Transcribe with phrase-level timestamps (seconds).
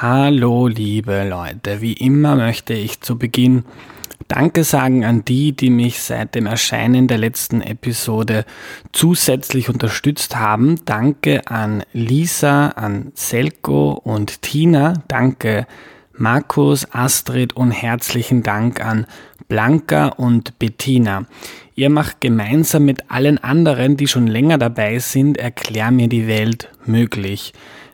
[0.00, 3.64] Hallo liebe Leute, wie immer möchte ich zu Beginn
[4.28, 8.44] Danke sagen an die, die mich seit dem Erscheinen der letzten Episode
[8.92, 10.76] zusätzlich unterstützt haben.
[10.84, 15.02] Danke an Lisa, an Selko und Tina.
[15.08, 15.66] Danke
[16.12, 19.04] Markus, Astrid und herzlichen Dank an
[19.48, 21.26] Blanca und Bettina.
[21.74, 26.68] Ihr macht gemeinsam mit allen anderen, die schon länger dabei sind, Erklär mir die Welt
[26.86, 27.52] möglich.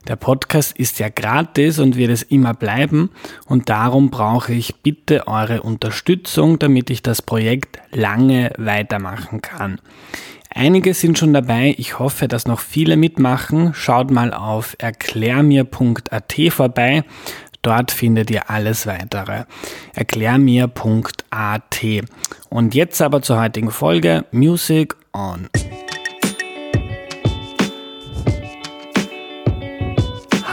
[0.08, 3.10] Der Podcast ist ja gratis und wird es immer bleiben
[3.46, 9.80] und darum brauche ich bitte eure Unterstützung, damit ich das Projekt lange weitermachen kann.
[10.56, 13.74] Einige sind schon dabei, ich hoffe, dass noch viele mitmachen.
[13.74, 17.02] Schaut mal auf erklärmir.at vorbei.
[17.62, 19.44] Dort findet ihr alles weitere.
[19.94, 21.80] Erklärmir.at.
[22.50, 25.48] Und jetzt aber zur heutigen Folge Music on.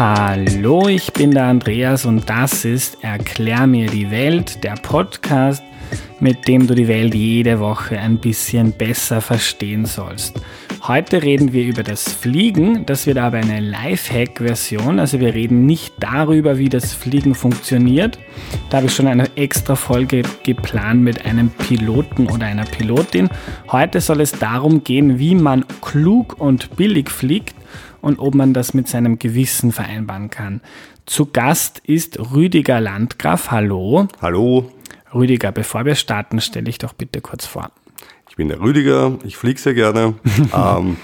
[0.04, 5.62] Hallo, ich bin der Andreas und das ist Erklär mir die Welt, der Podcast,
[6.20, 10.42] mit dem du die Welt jede Woche ein bisschen besser verstehen sollst.
[10.81, 15.94] Heute reden wir über das Fliegen, das wird aber eine Lifehack-Version, also wir reden nicht
[16.00, 18.18] darüber, wie das Fliegen funktioniert.
[18.72, 23.30] Da habe ich schon eine extra Folge geplant mit einem Piloten oder einer Pilotin.
[23.72, 27.53] Heute soll es darum gehen, wie man klug und billig fliegt
[28.02, 30.61] und ob man das mit seinem Gewissen vereinbaren kann.
[31.05, 33.52] Zu Gast ist Rüdiger Landgraf.
[33.52, 34.07] Hallo.
[34.21, 34.71] Hallo.
[35.13, 37.72] Rüdiger, bevor wir starten, stelle ich doch bitte kurz vor.
[38.29, 40.16] Ich bin der Rüdiger, ich fliege sehr gerne,
[40.55, 40.97] ähm,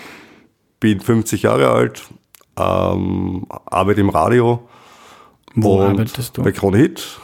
[0.79, 2.03] bin 50 Jahre alt,
[2.57, 4.67] ähm, arbeite im Radio.
[5.55, 6.43] Wo arbeitest du?
[6.43, 7.19] Bei Krone Hit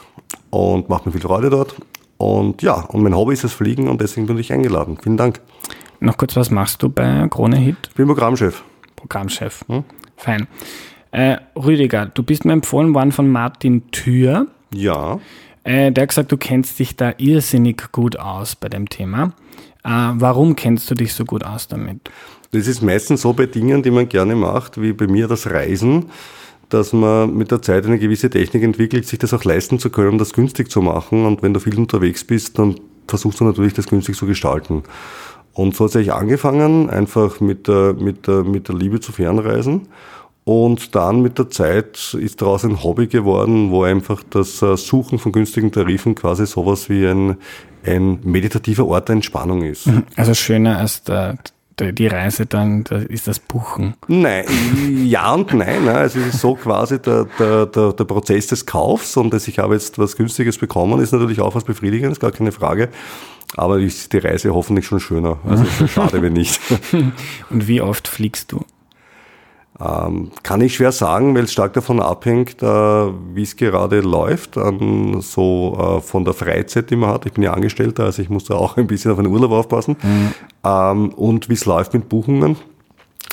[0.49, 1.75] und mache mir viel Freude dort.
[2.17, 4.97] Und ja, und mein Hobby ist das Fliegen und deswegen bin ich eingeladen.
[5.01, 5.41] Vielen Dank.
[5.99, 7.77] Noch kurz, was machst du bei Krone Hit?
[7.89, 8.63] Ich bin Programmchef.
[9.04, 9.66] Programmchef.
[9.68, 9.84] Hm?
[10.16, 10.48] Fein.
[11.12, 14.48] Äh, Rüdiger, du bist mir empfohlen worden von Martin Thür.
[14.73, 15.20] Ja.
[15.64, 19.34] Äh, der hat gesagt, du kennst dich da irrsinnig gut aus bei dem Thema.
[19.84, 22.09] Äh, warum kennst du dich so gut aus damit?
[22.52, 26.06] Das ist meistens so bei Dingen, die man gerne macht, wie bei mir das Reisen,
[26.69, 30.18] dass man mit der Zeit eine gewisse Technik entwickelt, sich das auch leisten zu können,
[30.18, 31.25] das günstig zu machen.
[31.25, 32.75] Und wenn du viel unterwegs bist, dann
[33.08, 34.84] versuchst du natürlich, das günstig zu gestalten.
[35.53, 39.12] Und so hat es eigentlich angefangen, einfach mit der, mit, der, mit der Liebe zu
[39.12, 39.88] Fernreisen.
[40.46, 45.18] Und dann mit der Zeit ist daraus ein Hobby geworden, wo einfach das äh, Suchen
[45.18, 47.38] von günstigen Tarifen quasi sowas wie ein,
[47.86, 49.88] ein meditativer Ort der Entspannung ist.
[49.88, 50.03] Mhm.
[50.18, 51.38] Also schöner als der,
[51.80, 53.96] die Reise dann ist das Buchen.
[54.08, 54.46] Nein,
[55.06, 55.86] ja und nein.
[55.86, 55.94] Ne?
[55.94, 59.59] Also es ist so quasi der, der, der, der Prozess des Kaufs und dass ich
[59.59, 62.90] habe jetzt was Günstiges bekommen, ist natürlich auch was Befriedigendes, gar keine Frage.
[63.56, 65.38] Aber ist die Reise hoffentlich schon schöner.
[65.47, 66.59] Also ist schade, wenn nicht.
[67.50, 68.66] Und wie oft fliegst du?
[69.80, 74.58] Ähm, kann ich schwer sagen, weil es stark davon abhängt, äh, wie es gerade läuft,
[74.58, 77.25] an so äh, von der Freizeit, die man hat.
[77.25, 79.97] Ich bin ja Angestellter, also ich muss da auch ein bisschen auf den Urlaub aufpassen.
[80.02, 80.34] Mhm.
[80.63, 82.58] Ähm, und wie es läuft mit Buchungen.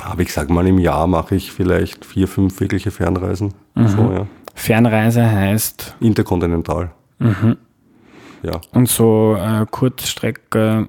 [0.02, 3.52] Aber ich sage mal, im Jahr mache ich vielleicht vier, fünf wirkliche Fernreisen.
[3.74, 3.88] Mhm.
[3.88, 4.26] So, ja.
[4.54, 5.96] Fernreise heißt?
[6.00, 6.90] Interkontinental.
[7.18, 7.58] Mhm.
[8.42, 8.60] Ja.
[8.72, 10.88] Und so äh, Kurzstrecke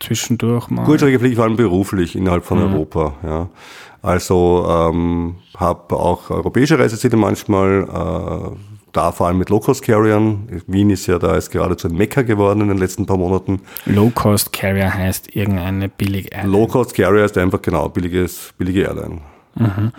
[0.00, 0.84] zwischendurch mal?
[0.84, 2.72] Kurzstrecke fliege ich vor allem beruflich innerhalb von mhm.
[2.72, 3.14] Europa.
[3.24, 3.48] Ja.
[4.02, 8.56] Also ähm, habe auch europäische Reiseziele manchmal, äh,
[8.92, 10.62] da vor allem mit Low-Cost-Carriern.
[10.66, 13.60] Wien ist ja da ist geradezu ein Mekka geworden in den letzten paar Monaten.
[13.86, 16.52] Low-Cost-Carrier heißt irgendeine billige Airline?
[16.52, 19.20] Low-Cost-Carrier ist einfach genau billiges, billige Airline.
[19.54, 19.92] Mhm.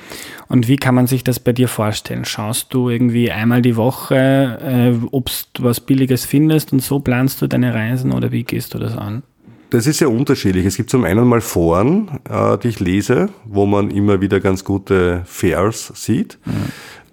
[0.47, 2.25] Und wie kann man sich das bei dir vorstellen?
[2.25, 7.41] Schaust du irgendwie einmal die Woche, äh, ob du was Billiges findest und so planst
[7.41, 9.23] du deine Reisen oder wie gehst du das an?
[9.69, 10.67] Das ist sehr unterschiedlich.
[10.67, 14.63] Es gibt zum einen mal Foren, äh, die ich lese, wo man immer wieder ganz
[14.63, 16.37] gute Fairs sieht.
[16.45, 16.51] Mhm.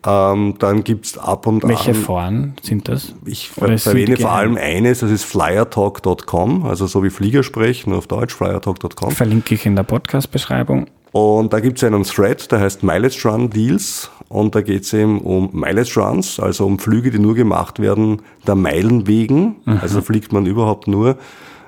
[0.06, 1.86] Ähm, dann gibt's ab und Welche an.
[1.86, 3.14] Welche Foren sind das?
[3.26, 8.06] Ich erwähne vor allem eines, das ist flyertalk.com, also so wie Flieger sprechen, nur auf
[8.06, 9.10] Deutsch, flyertalk.com.
[9.10, 10.86] Verlinke ich in der Podcast-Beschreibung.
[11.12, 14.10] Und da gibt es einen Thread, der heißt Mileage Run Deals.
[14.28, 18.22] Und da geht es eben um Mileage Runs, also um Flüge, die nur gemacht werden
[18.46, 19.56] der Meilen wegen.
[19.64, 19.78] Mhm.
[19.80, 21.18] Also fliegt man überhaupt nur,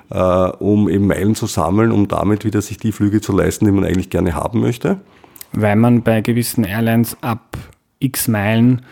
[0.09, 3.71] äh, um eben Meilen zu sammeln, um damit wieder sich die Flüge zu leisten, die
[3.73, 5.01] man eigentlich gerne haben möchte.
[5.51, 7.57] Weil man bei gewissen Airlines ab
[7.99, 8.83] x Meilen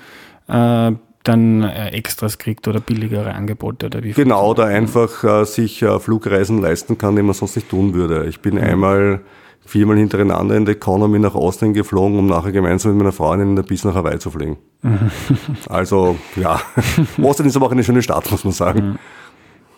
[0.50, 0.92] äh,
[1.24, 6.00] dann äh, Extras kriegt oder billigere Angebote oder wie Genau, da einfach äh, sich äh,
[6.00, 8.25] Flugreisen leisten kann, die man sonst nicht tun würde.
[8.27, 8.63] Ich bin mhm.
[8.63, 9.21] einmal
[9.71, 13.56] viermal hintereinander in der Economy nach Austin geflogen, um nachher gemeinsam mit meiner Freundin in
[13.56, 14.57] der Bis nach Hawaii zu fliegen.
[15.69, 16.59] also, ja.
[17.21, 19.00] Austin ist aber auch eine schöne Stadt, muss man sagen.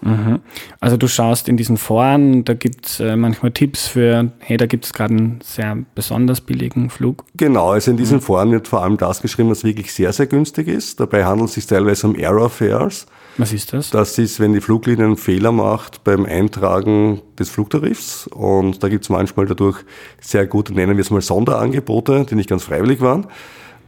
[0.01, 0.39] Mhm.
[0.79, 4.65] Also du schaust in diesen Foren, da gibt es äh, manchmal Tipps für, hey, da
[4.65, 7.23] gibt es gerade einen sehr besonders billigen Flug.
[7.37, 8.21] Genau, also in diesen mhm.
[8.21, 10.99] Foren wird vor allem das geschrieben, was wirklich sehr, sehr günstig ist.
[10.99, 13.05] Dabei handelt es sich teilweise um Aerofares.
[13.37, 13.89] Was ist das?
[13.89, 18.27] Das ist, wenn die Fluglinie einen Fehler macht beim Eintragen des Flugtarifs.
[18.27, 19.83] Und da gibt es manchmal dadurch
[20.21, 23.27] sehr gute, nennen wir es mal Sonderangebote, die nicht ganz freiwillig waren.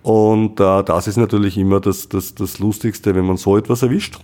[0.01, 4.19] Und äh, das ist natürlich immer das, das, das Lustigste, wenn man so etwas erwischt.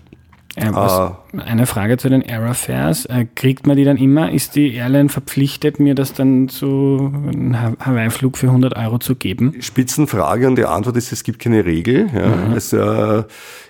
[0.56, 3.06] Äh, was, eine Frage zu den Aerofares.
[3.06, 4.32] Äh, kriegt man die dann immer?
[4.32, 9.56] Ist die Airline verpflichtet, mir das dann zu einem Hawaii-Flug für 100 Euro zu geben?
[9.60, 12.10] Spitzenfrage und die Antwort ist, es gibt keine Regel.
[12.14, 12.28] Ja.
[12.28, 12.54] Mhm.
[12.54, 13.24] Es äh,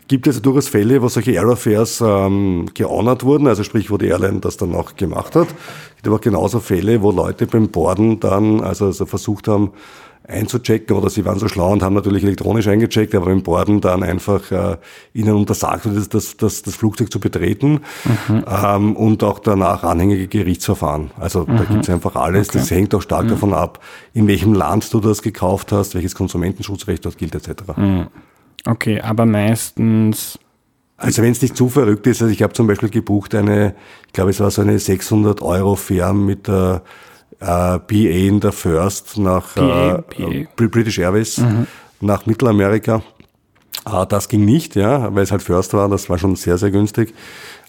[0.07, 4.39] gibt also durchaus Fälle, wo solche Aerofares ähm, gehonored wurden, also sprich, wo die Airline
[4.39, 5.49] das dann auch gemacht hat.
[5.49, 9.71] Es gibt aber genauso Fälle, wo Leute beim Borden dann also, also versucht haben,
[10.27, 14.03] einzuchecken oder sie waren so schlau und haben natürlich elektronisch eingecheckt, aber im Borden dann
[14.03, 14.77] einfach äh,
[15.13, 17.81] ihnen untersagt das, das, das, das Flugzeug zu betreten
[18.27, 18.45] mhm.
[18.47, 21.11] ähm, und auch danach anhängige Gerichtsverfahren.
[21.19, 21.57] Also mhm.
[21.57, 22.49] da gibt's einfach alles.
[22.49, 22.59] Okay.
[22.59, 23.29] Das hängt auch stark mhm.
[23.29, 23.79] davon ab,
[24.13, 27.63] in welchem Land du das gekauft hast, welches Konsumentenschutzrecht dort gilt etc.
[27.75, 28.07] Mhm.
[28.65, 30.37] Okay, aber meistens
[30.97, 33.73] also wenn es nicht zu verrückt ist, also ich habe zum Beispiel gebucht eine,
[34.05, 36.83] ich glaube es war so eine 600 Euro Fern mit der
[37.41, 40.67] äh, BA in der First nach BA, äh, BA.
[40.67, 41.67] British Airways mhm.
[41.99, 43.01] nach Mittelamerika.
[43.85, 46.71] Äh, das ging nicht, ja, weil es halt First war, das war schon sehr, sehr
[46.71, 47.13] günstig.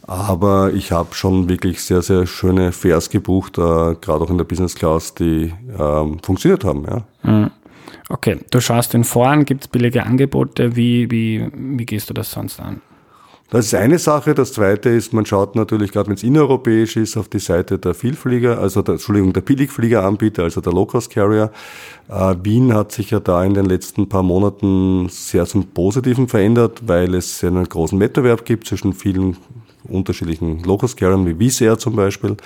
[0.04, 4.44] Aber ich habe schon wirklich sehr, sehr schöne Fares gebucht, äh, gerade auch in der
[4.44, 6.84] Business Class, die ähm, funktioniert haben.
[6.84, 7.30] Ja.
[7.30, 7.50] Mhm.
[8.08, 12.30] Okay, du schaust den Foren, gibt es billige Angebote, wie, wie, wie gehst du das
[12.30, 12.82] sonst an?
[13.52, 14.32] Das ist eine Sache.
[14.32, 17.92] Das zweite ist, man schaut natürlich, gerade wenn es innereuropäisch ist, auf die Seite der
[17.92, 21.50] Vielflieger, also der, Entschuldigung, der Billigfliegeranbieter, also der Low-Cost-Carrier.
[22.08, 26.80] Äh, Wien hat sich ja da in den letzten paar Monaten sehr zum Positiven verändert,
[26.86, 29.36] weil es einen großen Wettbewerb gibt zwischen vielen
[29.86, 32.38] unterschiedlichen Low-Cost-Carriern, wie Air zum Beispiel.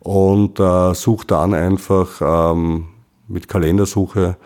[0.00, 2.84] Und äh, sucht dann einfach ähm,
[3.28, 4.36] mit Kalendersuche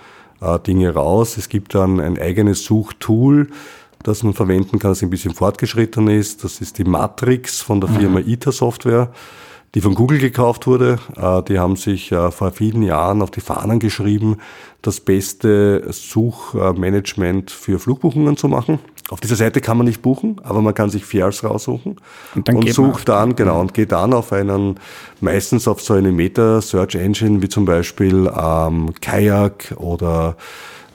[0.41, 1.37] äh, Dinge raus.
[1.37, 3.49] Es gibt dann ein eigenes Suchtool,
[4.03, 6.45] das man verwenden kann, das ein bisschen fortgeschritten ist.
[6.45, 8.29] Das ist die Matrix von der Firma mhm.
[8.29, 9.13] ITA Software,
[9.75, 10.99] die von Google gekauft wurde.
[11.17, 14.37] Äh, die haben sich äh, vor vielen Jahren auf die Fahnen geschrieben,
[14.83, 18.79] das beste Suchmanagement für Flugbuchungen zu machen.
[19.11, 21.97] Auf dieser Seite kann man nicht buchen, aber man kann sich Fares raussuchen
[22.35, 24.79] und, dann und sucht dann, genau, und geht dann auf einen,
[25.23, 30.37] meistens auf so eine Meta-Search-Engine wie zum Beispiel ähm, Kayak oder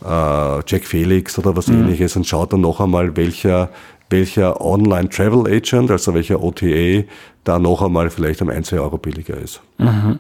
[0.06, 1.82] Jack Felix oder was mhm.
[1.82, 3.70] ähnliches und schaut dann noch einmal, welcher,
[4.10, 7.04] welcher Online Travel Agent, also welcher OTA,
[7.44, 9.62] da noch einmal vielleicht um ein, zwei Euro billiger ist.
[9.78, 10.20] Mhm.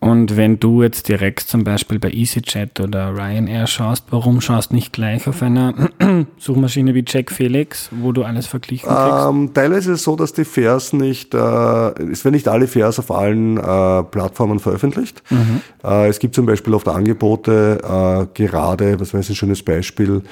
[0.00, 4.76] Und wenn du jetzt direkt zum Beispiel bei EasyJet oder Ryanair schaust, warum schaust du
[4.76, 5.74] nicht gleich auf einer
[6.38, 9.26] Suchmaschine wie Jack Felix, wo du alles verglichen kriegst?
[9.28, 13.00] Ähm, teilweise ist es so, dass die Fares nicht, äh, es werden nicht alle Fares
[13.00, 15.22] auf allen äh, Plattformen veröffentlicht.
[15.30, 15.62] Mhm.
[15.82, 20.22] Äh, es gibt zum Beispiel oft Angebote, äh, gerade, was weiß ich, ein schönes Beispiel,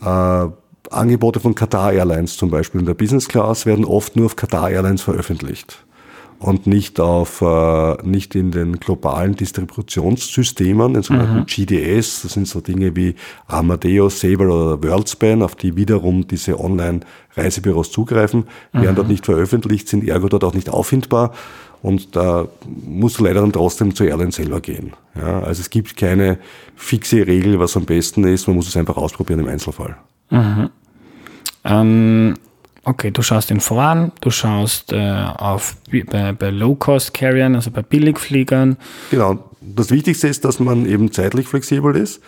[0.00, 0.46] äh,
[0.90, 4.70] Angebote von Qatar Airlines zum Beispiel in der Business Class werden oft nur auf Qatar
[4.70, 5.84] Airlines veröffentlicht
[6.38, 11.46] und nicht auf äh, nicht in den globalen Distributionssystemen, den sogenannten mhm.
[11.46, 12.22] GDS.
[12.22, 13.16] Das sind so Dinge wie
[13.48, 18.82] Amadeus, Sabre oder Worldspan, auf die wiederum diese Online-Reisebüros zugreifen, mhm.
[18.82, 21.32] werden dort nicht veröffentlicht, sind ergo dort auch nicht auffindbar.
[21.80, 22.48] Und da
[22.84, 24.92] musst du leider dann trotzdem zur Airline selber gehen.
[25.16, 26.38] Ja, also es gibt keine
[26.74, 28.48] fixe Regel, was am besten ist.
[28.48, 29.96] Man muss es einfach ausprobieren im Einzelfall.
[30.30, 30.70] Mhm.
[31.64, 32.34] Ähm,
[32.88, 34.96] Okay, du schaust in voran, du schaust äh,
[35.36, 35.76] auf
[36.06, 38.78] bei, bei Low-Cost-Carriern, also bei Billigfliegern.
[39.10, 39.50] Genau.
[39.60, 42.22] Das Wichtigste ist, dass man eben zeitlich flexibel ist,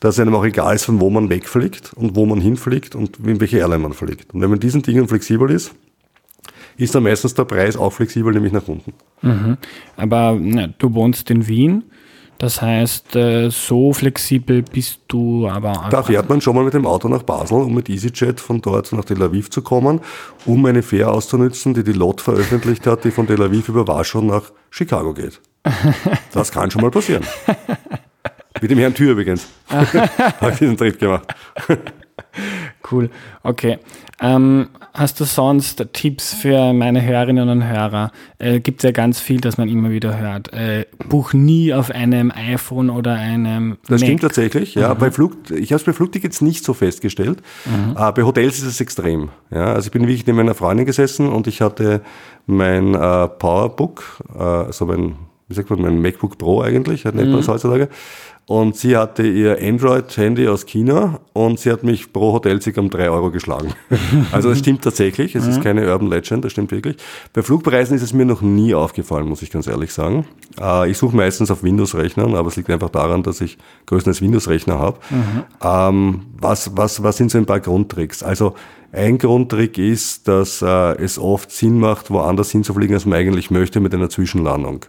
[0.00, 3.40] dass einem auch egal ist, von wo man wegfliegt und wo man hinfliegt und in
[3.40, 4.34] welche Airline man fliegt.
[4.34, 5.76] Und wenn man diesen Dingen flexibel ist,
[6.76, 8.92] ist dann meistens der Preis auch flexibel, nämlich nach unten.
[9.22, 9.58] Mhm.
[9.96, 11.84] Aber na, du wohnst in Wien.
[12.40, 15.88] Das heißt, äh, so flexibel bist du aber auch.
[15.90, 18.90] Da fährt man schon mal mit dem Auto nach Basel, um mit EasyJet von dort
[18.92, 20.00] nach Tel Aviv zu kommen,
[20.46, 24.22] um eine Fähre auszunutzen, die die LOT veröffentlicht hat, die von Tel Aviv über Warschau
[24.22, 25.38] nach Chicago geht.
[26.32, 27.24] Das kann schon mal passieren.
[28.62, 29.46] Mit dem Herrn Tür übrigens.
[29.68, 31.26] Habe ich diesen Trip gemacht.
[32.90, 33.10] Cool.
[33.42, 33.78] Okay.
[34.20, 38.12] Ähm, hast du sonst Tipps für meine Hörerinnen und Hörer?
[38.38, 40.52] Äh, Gibt es ja ganz viel, das man immer wieder hört.
[40.52, 43.78] Äh, buch nie auf einem iPhone oder einem.
[43.82, 44.00] Das Mac.
[44.00, 44.74] stimmt tatsächlich.
[44.74, 44.98] Ja, mhm.
[44.98, 47.42] bei Flug, ich habe es bei Flugtickets nicht so festgestellt.
[47.64, 47.96] Mhm.
[47.96, 49.30] Äh, bei Hotels ist es extrem.
[49.50, 52.02] Ja, also ich bin wirklich neben meiner Freundin gesessen und ich hatte
[52.46, 55.16] mein äh, Powerbook, also mein,
[55.48, 57.88] wie sagt man, mein MacBook Pro eigentlich, nennt man es heutzutage
[58.50, 63.08] und sie hatte ihr Android-Handy aus China und sie hat mich pro Hotelsieg um drei
[63.08, 63.74] Euro geschlagen.
[64.32, 66.96] Also das stimmt tatsächlich, es ist keine Urban Legend, das stimmt wirklich.
[67.32, 70.26] Bei Flugpreisen ist es mir noch nie aufgefallen, muss ich ganz ehrlich sagen.
[70.60, 74.80] Äh, ich suche meistens auf Windows-Rechnern, aber es liegt einfach daran, dass ich größtenteils Windows-Rechner
[74.80, 74.98] habe.
[75.10, 75.42] Mhm.
[75.62, 78.24] Ähm, was, was, was sind so ein paar Grundtricks?
[78.24, 78.54] Also
[78.92, 83.78] ein Grundtrick ist, dass äh, es oft Sinn macht, woanders hinzufliegen, als man eigentlich möchte,
[83.78, 84.86] mit einer Zwischenlandung.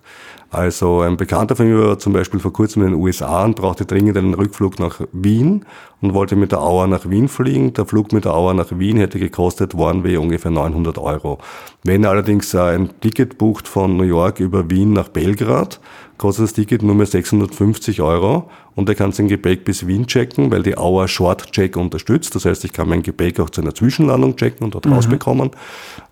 [0.51, 3.85] Also ein Bekannter von mir war zum Beispiel vor kurzem in den USA und brauchte
[3.85, 5.65] dringend einen Rückflug nach Wien
[6.01, 7.73] und wollte mit der Auer nach Wien fliegen.
[7.73, 11.37] Der Flug mit der Auer nach Wien hätte gekostet One-Way ungefähr 900 Euro.
[11.83, 15.79] Wenn er allerdings ein Ticket bucht von New York über Wien nach Belgrad,
[16.17, 20.51] kostet das Ticket nur mehr 650 Euro und er kann sein Gepäck bis Wien checken,
[20.51, 22.35] weil die Auer Short Check unterstützt.
[22.35, 24.93] Das heißt, ich kann mein Gepäck auch zu einer Zwischenlandung checken und dort mhm.
[24.93, 25.51] rausbekommen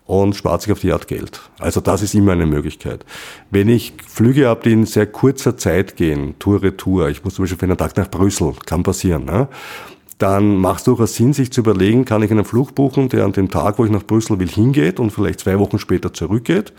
[0.06, 1.40] und spart sich auf die Art Geld.
[1.60, 3.04] Also das ist immer eine Möglichkeit.
[3.52, 7.44] Wenn ich Flüge habe, die in sehr kurzer Zeit gehen, Tour Retour, ich muss zum
[7.44, 9.46] Beispiel für einen Tag nach Brüssel, kann passieren, ne?
[10.20, 13.32] Dann macht es durchaus Sinn, sich zu überlegen, kann ich einen Flug buchen, der an
[13.32, 16.74] dem Tag, wo ich nach Brüssel will, hingeht und vielleicht zwei Wochen später zurückgeht?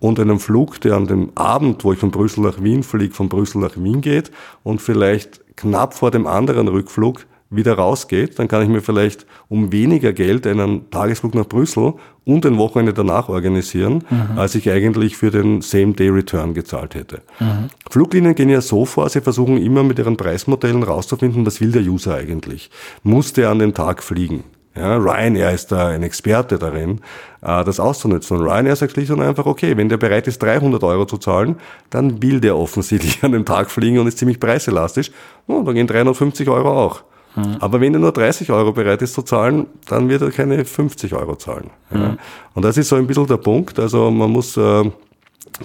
[0.00, 3.30] Und einen Flug, der an dem Abend, wo ich von Brüssel nach Wien fliege, von
[3.30, 4.30] Brüssel nach Wien geht?
[4.62, 7.24] Und vielleicht knapp vor dem anderen Rückflug
[7.56, 11.94] wieder rausgeht, dann kann ich mir vielleicht um weniger Geld einen Tagesflug nach Brüssel
[12.24, 14.38] und ein Wochenende danach organisieren, mhm.
[14.38, 17.22] als ich eigentlich für den Same-Day-Return gezahlt hätte.
[17.38, 17.68] Mhm.
[17.90, 21.82] Fluglinien gehen ja so vor, sie versuchen immer mit ihren Preismodellen rauszufinden, was will der
[21.82, 22.70] User eigentlich.
[23.02, 24.44] Muss der an dem Tag fliegen?
[24.76, 27.00] Ja, Ryanair ist da ein Experte darin,
[27.42, 28.38] äh, das auszunutzen.
[28.38, 31.56] Und Ryanair sagt schlicht und einfach, okay, wenn der bereit ist, 300 Euro zu zahlen,
[31.90, 35.12] dann will der offensichtlich an dem Tag fliegen und ist ziemlich preiselastisch.
[35.46, 37.04] Oh, dann gehen 350 Euro auch.
[37.36, 37.56] Mhm.
[37.60, 41.14] Aber wenn er nur 30 Euro bereit ist zu zahlen, dann wird er keine 50
[41.14, 41.70] Euro zahlen.
[41.90, 41.98] Ja.
[41.98, 42.18] Mhm.
[42.54, 43.78] Und das ist so ein bisschen der Punkt.
[43.78, 44.90] Also man muss äh,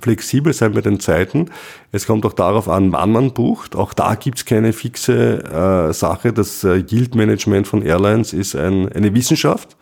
[0.01, 1.49] flexibel sein mit den Zeiten.
[1.91, 3.75] Es kommt auch darauf an, wann man bucht.
[3.75, 6.33] Auch da gibt's keine fixe äh, Sache.
[6.33, 9.77] Das äh, Yield Management von Airlines ist ein, eine Wissenschaft.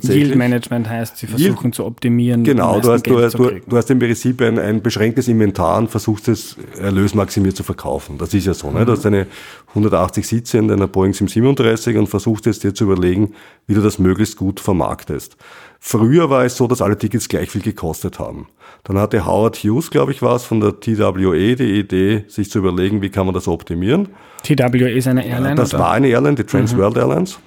[0.00, 2.44] Yield Management heißt, sie versuchen Yield, zu optimieren.
[2.44, 6.28] Genau, du hast, du, du, du, hast im Prinzip ein, ein beschränktes Inventar und versuchst
[6.28, 8.18] es erlösmaximiert zu verkaufen.
[8.18, 8.68] Das ist ja so.
[8.68, 8.78] Mhm.
[8.78, 8.86] Ne?
[8.86, 9.26] Du hast eine
[9.68, 13.34] 180 Sitze in deiner Boeing 737 und versuchst jetzt dir zu überlegen,
[13.66, 15.36] wie du das möglichst gut vermarktest.
[15.84, 18.46] Früher war es so, dass alle Tickets gleich viel gekostet haben.
[18.84, 23.02] Dann hatte Howard Hughes, glaube ich, was von der TWA die Idee, sich zu überlegen,
[23.02, 24.08] wie kann man das optimieren.
[24.44, 25.56] TWA ist eine Airline?
[25.56, 25.82] Das oder?
[25.82, 26.78] war eine Airline, die Trans mhm.
[26.78, 27.38] World Airlines.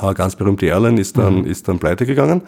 [0.00, 1.46] Eine ganz berühmte Airline ist dann, mhm.
[1.46, 2.42] ist dann pleite gegangen.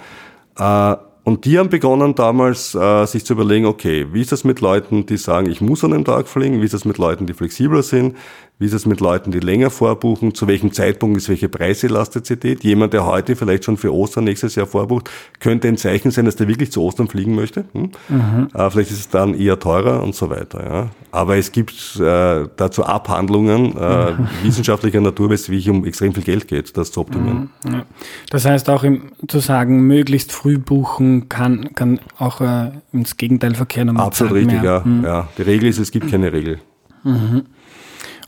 [0.59, 4.61] Äh, und die haben begonnen damals, äh, sich zu überlegen, okay, wie ist das mit
[4.61, 6.61] Leuten, die sagen, ich muss an einem Tag fliegen?
[6.61, 8.15] Wie ist das mit Leuten, die flexibler sind?
[8.57, 10.33] Wie ist es mit Leuten, die länger vorbuchen?
[10.33, 12.63] Zu welchem Zeitpunkt ist welche Preiselastizität?
[12.63, 16.37] Jemand, der heute vielleicht schon für Ostern nächstes Jahr vorbucht, könnte ein Zeichen sein, dass
[16.37, 17.65] der wirklich zu Ostern fliegen möchte.
[17.73, 17.91] Hm?
[18.09, 18.49] Mhm.
[18.55, 20.65] Äh, vielleicht ist es dann eher teurer und so weiter.
[20.65, 20.91] Ja?
[21.11, 24.29] Aber es gibt äh, dazu Abhandlungen äh, mhm.
[24.45, 27.51] wissenschaftlicher Natur, wie es um extrem viel Geld geht, das zu optimieren.
[27.65, 27.73] Mhm.
[27.73, 27.87] Ja.
[28.31, 33.57] Das heißt auch im, zu sagen, möglichst früh buchen kann, kann auch äh, ins Gegenteil
[33.57, 33.97] verkehren.
[33.97, 34.81] Absolut richtig, ja.
[34.85, 35.03] Mhm.
[35.03, 35.27] ja.
[35.39, 36.61] Die Regel ist, es gibt keine Regel.
[37.03, 37.43] Mhm.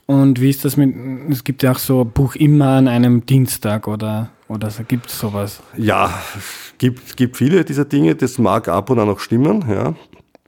[0.06, 0.94] Und wie ist das mit,
[1.30, 5.18] es gibt ja auch so Buch immer an einem Dienstag oder, oder so, gibt es
[5.18, 5.60] sowas?
[5.76, 6.22] Ja,
[6.78, 9.94] gibt, gibt viele dieser Dinge, das mag ab und an auch stimmen, ja.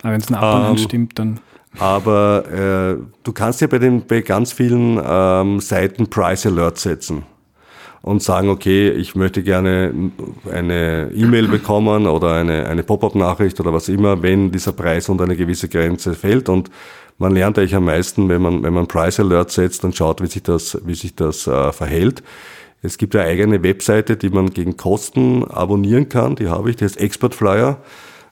[0.02, 1.40] Aber wenn es ab und an ähm, stimmt, dann.
[1.78, 7.24] Aber äh, du kannst ja bei, den, bei ganz vielen ähm, Seiten Price Alert setzen
[8.02, 9.92] und sagen, okay, ich möchte gerne
[10.50, 15.36] eine E-Mail bekommen oder eine, eine Pop-up-Nachricht oder was immer, wenn dieser Preis unter eine
[15.36, 16.48] gewisse Grenze fällt.
[16.48, 16.70] Und
[17.18, 20.26] man lernt eigentlich am meisten, wenn man, wenn man Price Alert setzt und schaut, wie
[20.26, 22.22] sich das, wie sich das äh, verhält.
[22.80, 26.36] Es gibt eine eigene Webseite, die man gegen Kosten abonnieren kann.
[26.36, 27.78] Die habe ich, die heißt Expert Flyer.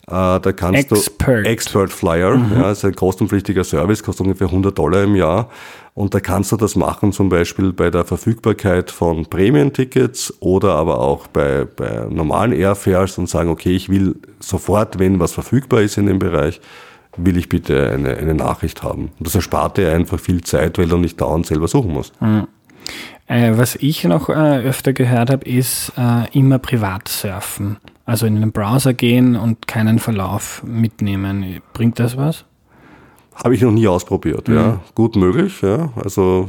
[0.08, 1.44] Äh, da kannst Expert.
[1.44, 2.52] du Expert Flyer, mhm.
[2.52, 5.50] ja, ist ein kostenpflichtiger Service, kostet ungefähr 100 Dollar im Jahr.
[5.94, 11.00] Und da kannst du das machen, zum Beispiel bei der Verfügbarkeit von Prämientickets oder aber
[11.00, 15.96] auch bei, bei normalen Airfares und sagen, okay, ich will sofort, wenn was verfügbar ist
[15.96, 16.60] in dem Bereich,
[17.16, 19.10] will ich bitte eine, eine Nachricht haben.
[19.18, 22.20] Und das erspart dir einfach viel Zeit, weil du nicht dauernd selber suchen musst.
[22.20, 22.46] Mhm.
[23.26, 27.78] Äh, was ich noch äh, öfter gehört habe, ist äh, immer privat surfen.
[28.06, 31.60] Also in den Browser gehen und keinen Verlauf mitnehmen.
[31.72, 32.44] Bringt das was?
[33.34, 34.54] Habe ich noch nie ausprobiert, mhm.
[34.54, 34.80] ja.
[34.94, 35.92] Gut möglich, ja.
[35.96, 36.48] Also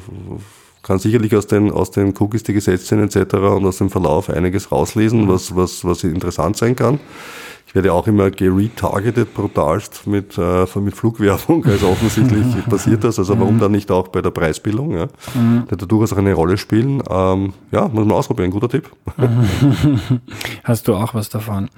[0.88, 3.36] kann sicherlich aus den, aus den Cookies, die gesetzt sind etc.
[3.36, 5.30] und aus dem Verlauf einiges rauslesen, mhm.
[5.30, 7.00] was, was, was interessant sein kann.
[7.68, 11.66] Ich werde auch immer geretargetet brutalst mit, äh, mit Flugwerbung.
[11.66, 13.20] Also offensichtlich passiert das.
[13.20, 14.96] Also warum dann nicht auch bei der Preisbildung?
[14.96, 15.08] Ja?
[15.36, 15.64] Mhm.
[15.68, 17.04] Da durchaus auch eine Rolle spielen.
[17.10, 18.52] Ähm, ja, muss man ausprobieren.
[18.52, 18.90] Guter Tipp.
[20.64, 21.70] Hast du auch was davon?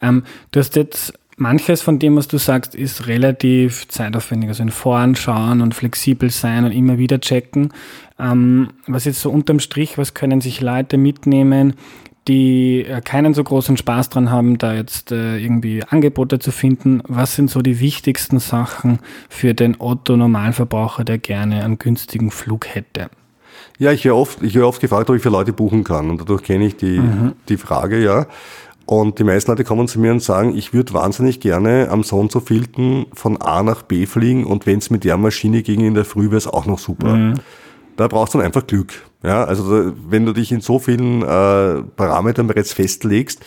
[0.00, 4.48] Ähm, du hast jetzt manches von dem, was du sagst, ist relativ zeitaufwendig.
[4.48, 7.72] Also in Voranschauen und flexibel sein und immer wieder checken.
[8.18, 11.74] Ähm, was jetzt so unterm Strich, was können sich Leute mitnehmen,
[12.28, 17.02] die äh, keinen so großen Spaß dran haben, da jetzt äh, irgendwie Angebote zu finden.
[17.08, 23.10] Was sind so die wichtigsten Sachen für den Otto-Normalverbraucher, der gerne einen günstigen Flug hätte?
[23.78, 26.10] Ja, ich höre oft, ich höre oft gefragt, ob ich für Leute buchen kann.
[26.10, 27.32] Und dadurch kenne ich die, mhm.
[27.48, 28.26] die Frage, ja.
[28.86, 32.18] Und die meisten Leute kommen zu mir und sagen, ich würde wahnsinnig gerne am so
[32.18, 35.80] und so vielten von A nach B fliegen und wenn es mit der Maschine ging
[35.80, 37.14] in der Früh, wäre es auch noch super.
[37.14, 37.34] Mhm.
[37.96, 38.92] Da brauchst du dann einfach Glück.
[39.22, 43.40] Ja, also wenn du dich in so vielen äh, Parametern bereits festlegst,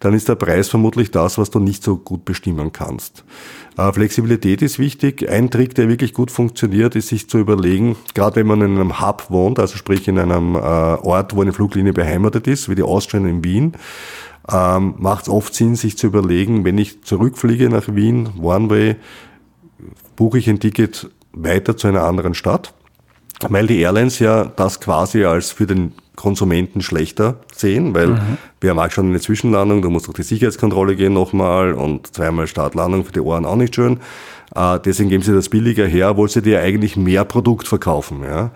[0.00, 3.24] dann ist der Preis vermutlich das, was du nicht so gut bestimmen kannst.
[3.76, 5.28] Äh, Flexibilität ist wichtig.
[5.28, 9.00] Ein Trick, der wirklich gut funktioniert, ist sich zu überlegen, gerade wenn man in einem
[9.00, 12.82] Hub wohnt, also sprich in einem äh, Ort, wo eine Fluglinie beheimatet ist, wie die
[12.82, 13.72] Austrian in Wien,
[14.50, 18.96] ähm, macht es oft Sinn, sich zu überlegen, wenn ich zurückfliege nach Wien, One-Way,
[20.16, 22.74] buche ich ein Ticket weiter zu einer anderen Stadt,
[23.48, 28.38] weil die Airlines ja das quasi als für den Konsumenten schlechter sehen, weil mhm.
[28.60, 32.48] wir haben auch schon eine Zwischenlandung, da muss durch die Sicherheitskontrolle gehen nochmal und zweimal
[32.48, 34.00] Startlandung für die Ohren auch nicht schön.
[34.54, 38.24] Äh, deswegen geben sie das billiger her, obwohl sie dir eigentlich mehr Produkt verkaufen.
[38.24, 38.50] Ja.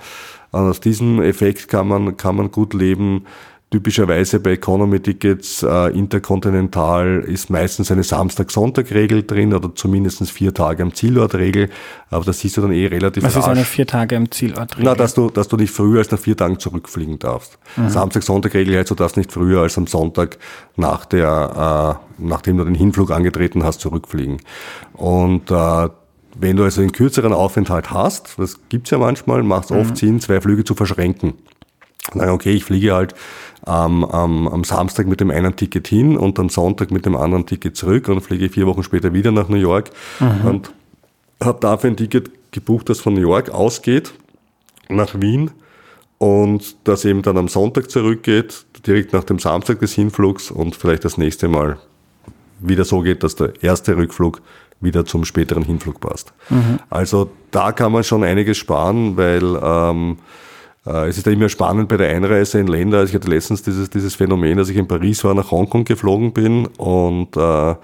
[0.51, 3.27] Und aus diesem Effekt kann man, kann man gut leben.
[3.73, 10.93] Typischerweise bei Economy-Tickets äh, interkontinental ist meistens eine Samstag-Sonntag-Regel drin oder zumindest vier Tage am
[10.93, 11.71] Zielort-Regel.
[12.11, 13.45] Aber das siehst du dann eh relativ Was rasch.
[13.45, 14.85] ist eine vier Tage am Zielort-Regel?
[14.85, 17.59] Na, dass du, dass du nicht früher als nach vier Tagen zurückfliegen darfst.
[17.79, 17.89] Mhm.
[17.89, 20.37] Samstag-Sonntag-Regel heißt, du darfst nicht früher als am Sonntag
[20.77, 24.37] nach der, äh, nachdem du den Hinflug angetreten hast, zurückfliegen.
[24.93, 25.89] Und äh,
[26.39, 29.79] wenn du also einen kürzeren Aufenthalt hast, das gibt's ja manchmal, macht es mhm.
[29.79, 31.33] oft Sinn, zwei Flüge zu verschränken.
[32.15, 33.15] Na okay, ich fliege halt
[33.67, 37.47] ähm, am, am Samstag mit dem einen Ticket hin und am Sonntag mit dem anderen
[37.47, 40.47] Ticket zurück und fliege vier Wochen später wieder nach New York mhm.
[40.47, 40.73] und
[41.43, 44.13] habe dafür ein Ticket gebucht, das von New York ausgeht
[44.89, 45.53] nach Wien
[46.19, 51.05] und das eben dann am Sonntag zurückgeht, direkt nach dem Samstag des Hinflugs und vielleicht
[51.05, 51.79] das nächste Mal
[52.61, 54.41] wieder so geht, dass der erste Rückflug
[54.81, 56.33] wieder zum späteren Hinflug passt.
[56.51, 56.81] Mhm.
[56.91, 60.52] Also da kann man schon einiges sparen, weil ähm, äh,
[60.85, 62.99] es ist ja immer spannend bei der Einreise in Länder.
[62.99, 66.33] Also ich hatte letztens dieses, dieses Phänomen, dass ich in Paris war, nach Hongkong geflogen
[66.33, 67.75] bin und äh,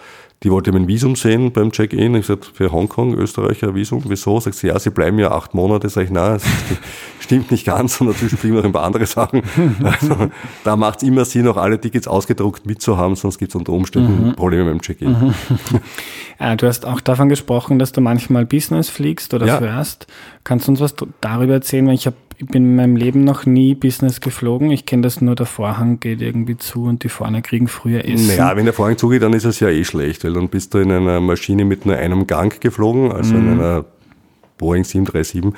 [0.45, 2.15] die wollte mein Visum sehen beim Check-in.
[2.15, 4.39] Ich sagte, für Hongkong, Österreicher Visum, wieso?
[4.39, 5.89] Sagt sie, ja, sie bleiben ja acht Monate.
[5.89, 6.45] Sag ich, nein, das
[7.19, 9.43] stimmt nicht ganz und natürlich fliegen noch ein paar andere Sachen.
[9.82, 10.30] Also,
[10.65, 14.28] da macht es immer Sinn, auch alle Tickets ausgedruckt mitzuhaben, sonst gibt es unter Umständen
[14.28, 14.34] mhm.
[14.37, 15.11] Probleme beim Check-in.
[15.11, 15.34] Mhm.
[16.39, 19.58] Ja, du hast auch davon gesprochen, dass du manchmal Business fliegst oder ja.
[19.58, 20.06] First.
[20.45, 21.89] Kannst du uns was darüber erzählen?
[21.91, 24.70] Ich habe ich bin in meinem Leben noch nie Business geflogen.
[24.70, 28.28] Ich kenne das nur, der Vorhang geht irgendwie zu und die vorne kriegen früher Essen.
[28.28, 30.78] Naja, wenn der Vorhang zugeht, dann ist es ja eh schlecht, weil dann bist du
[30.78, 33.40] in einer Maschine mit nur einem Gang geflogen, also mhm.
[33.40, 33.84] in einer
[34.56, 35.52] Boeing 737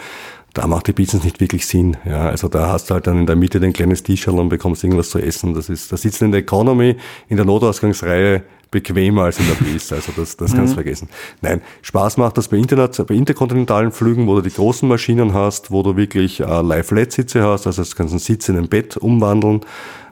[0.53, 1.97] da macht die Business nicht wirklich Sinn.
[2.05, 4.83] Ja, also da hast du halt dann in der Mitte den kleines T-Shirt und bekommst
[4.83, 5.55] irgendwas zu essen.
[5.55, 6.97] Das ist, da sitzt in der Economy
[7.29, 9.93] in der Notausgangsreihe bequemer als in der Bis.
[9.93, 10.83] Also das, das kannst du mhm.
[10.83, 11.09] vergessen.
[11.41, 15.71] Nein, Spaß macht das bei, Internet, bei interkontinentalen Flügen, wo du die großen Maschinen hast,
[15.71, 18.97] wo du wirklich äh, Live-Flat-Sitze hast, also das kannst du einen Sitz in ein Bett
[18.97, 19.61] umwandeln.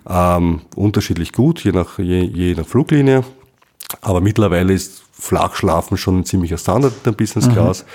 [0.09, 3.25] Ähm, unterschiedlich gut, je nach, je, je nach Fluglinie.
[4.01, 7.53] Aber mittlerweile ist Flachschlafen schon ein ziemlicher Standard in der Business mhm.
[7.53, 7.83] Class.
[7.83, 7.89] Mhm.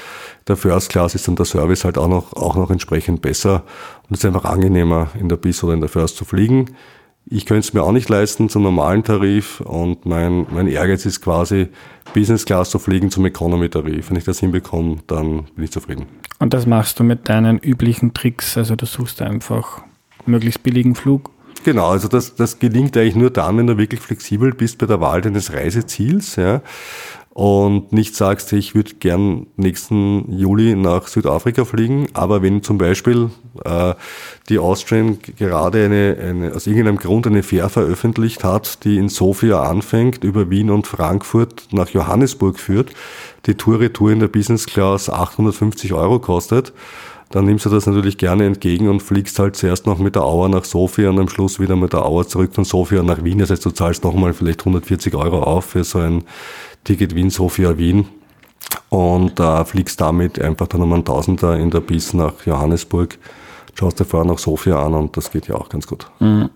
[0.47, 3.63] Der First Class ist dann der Service halt auch noch, auch noch entsprechend besser.
[4.09, 6.75] Und es ist einfach angenehmer, in der Bis oder in der First zu fliegen.
[7.25, 11.21] Ich könnte es mir auch nicht leisten zum normalen Tarif und mein, mein Ehrgeiz ist
[11.21, 11.69] quasi,
[12.13, 14.09] Business Class zu fliegen zum Economy-Tarif.
[14.09, 16.05] Wenn ich das hinbekomme, dann bin ich zufrieden.
[16.39, 19.81] Und das machst du mit deinen üblichen Tricks, also du suchst einfach
[20.25, 21.31] möglichst billigen Flug?
[21.63, 24.99] Genau, also das, das gelingt eigentlich nur dann, wenn du wirklich flexibel bist bei der
[24.99, 26.35] Wahl deines Reiseziels.
[26.35, 26.61] Ja
[27.33, 33.31] und nicht sagst, ich würde gern nächsten Juli nach Südafrika fliegen, aber wenn zum Beispiel
[33.65, 33.95] äh,
[34.49, 39.63] die Austrian gerade eine, eine, aus irgendeinem Grund eine Fähre veröffentlicht hat, die in Sofia
[39.63, 42.91] anfängt, über Wien und Frankfurt nach Johannesburg führt,
[43.45, 46.73] die Tour-Retour in der Business Class 850 Euro kostet,
[47.29, 50.49] dann nimmst du das natürlich gerne entgegen und fliegst halt zuerst noch mit der Auer
[50.49, 53.39] nach Sofia und am Schluss wieder mit der Auer zurück von Sofia nach Wien.
[53.39, 56.23] Das heißt, du zahlst nochmal vielleicht 140 Euro auf für so ein
[56.83, 58.05] Ticket Wien, Sofia, Wien
[58.89, 63.17] und äh, fliegst damit einfach dann um einen Tausender in der Bis nach Johannesburg.
[63.73, 66.07] Schaust dir vorher noch Sofia an und das geht ja auch ganz gut.
[66.19, 66.49] Mhm.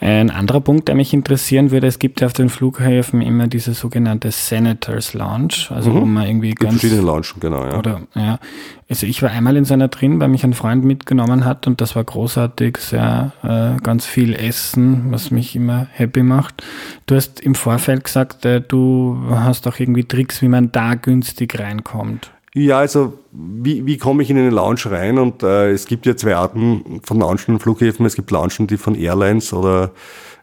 [0.00, 3.72] Ein anderer Punkt, der mich interessieren würde, es gibt ja auf den Flughäfen immer diese
[3.72, 6.00] sogenannte Senators Lounge, also mhm.
[6.00, 6.80] wo man irgendwie ganz...
[6.80, 7.78] Verschiedene Lounge, genau, ja.
[7.78, 8.38] Oder, ja.
[8.86, 11.96] Also ich war einmal in seiner drin, weil mich ein Freund mitgenommen hat und das
[11.96, 16.62] war großartig, sehr, äh, ganz viel Essen, was mich immer happy macht.
[17.06, 21.58] Du hast im Vorfeld gesagt, äh, du hast auch irgendwie Tricks, wie man da günstig
[21.58, 22.30] reinkommt.
[22.56, 25.18] Ja, also wie, wie komme ich in eine Lounge rein?
[25.18, 28.06] Und äh, es gibt ja zwei Arten von Loungen und Flughäfen.
[28.06, 29.90] Es gibt Loungen, die von Airlines oder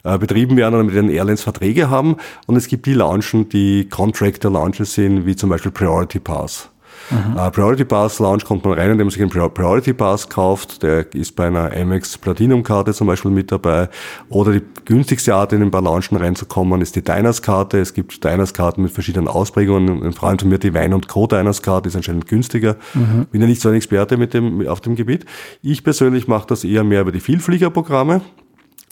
[0.04, 2.18] äh, betrieben werden oder mit den Airlines Verträge haben.
[2.48, 6.70] Und es gibt die Loungen, die Contractor Lounges sind, wie zum Beispiel Priority Pass.
[7.10, 7.38] Mhm.
[7.38, 10.84] Uh, Priority Pass Lounge kommt man rein, indem man sich einen Priority Pass kauft.
[10.84, 13.90] Der ist bei einer Amex Platinum Karte zum Beispiel mit dabei.
[14.30, 17.80] Oder die günstigste Art, in ein paar Loungen reinzukommen, ist die Diners Karte.
[17.80, 20.04] Es gibt Diners Karten mit verschiedenen Ausprägungen.
[20.04, 21.28] Ein Freund von mir, die Wein und Co.
[21.28, 22.76] Diners Karte, ist anscheinend günstiger.
[22.94, 23.26] Mhm.
[23.32, 25.26] Bin ja nicht so ein Experte mit dem, auf dem Gebiet.
[25.62, 28.22] Ich persönlich mache das eher mehr über die Vielfliegerprogramme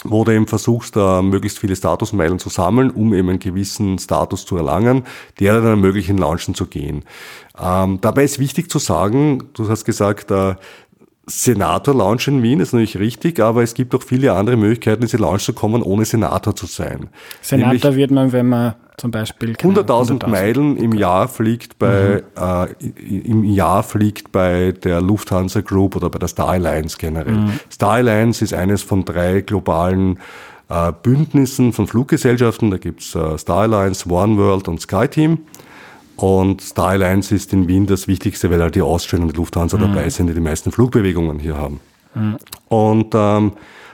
[0.03, 4.45] wo du eben versuchst, da möglichst viele Statusmeilen zu sammeln, um eben einen gewissen Status
[4.45, 5.03] zu erlangen,
[5.39, 7.03] der dann ermöglicht, in Launchen zu gehen.
[7.61, 10.55] Ähm, dabei ist wichtig zu sagen, du hast gesagt, äh,
[11.25, 15.07] Senator Lounge in Wien ist natürlich richtig, aber es gibt auch viele andere Möglichkeiten, in
[15.07, 17.09] diese Lounge zu kommen, ohne Senator zu sein.
[17.41, 22.67] Senator Nämlich wird man, wenn man zum Beispiel 100.000 Meilen im Jahr fliegt bei mhm.
[22.83, 27.33] äh, im Jahr fliegt bei der Lufthansa Group oder bei der Star Alliance generell.
[27.33, 27.59] Mhm.
[27.71, 30.19] Star Alliance ist eines von drei globalen
[30.69, 32.71] äh, Bündnissen von Fluggesellschaften.
[32.71, 35.39] Da gibt's äh, Star Alliance, One World und SkyTeam.
[36.17, 39.77] Und Star Alliance ist in Wien das Wichtigste, weil halt die Austrian und die Lufthansa
[39.77, 39.81] mhm.
[39.81, 41.79] dabei sind, die die meisten Flugbewegungen hier haben.
[42.13, 42.37] Mhm.
[42.67, 43.53] Und ähm,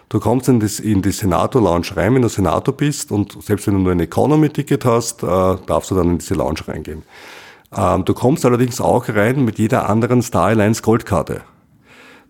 [0.10, 3.68] du kommst in, das, in die Senator Lounge rein, wenn du Senator bist und selbst
[3.68, 5.28] wenn du nur ein Economy-Ticket hast, äh,
[5.65, 7.04] darfst du dann in diese Lounge reingehen.
[7.76, 11.41] Ähm, du kommst allerdings auch rein mit jeder anderen Star Alliance Goldkarte.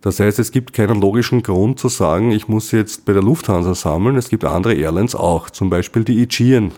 [0.02, 3.74] Das heißt, es gibt keinen logischen Grund zu sagen, ich muss jetzt bei der Lufthansa
[3.74, 4.18] sammeln.
[4.18, 6.72] Es gibt andere Airlines auch, zum Beispiel die Aegean